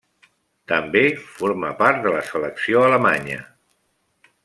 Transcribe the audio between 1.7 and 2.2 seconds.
part de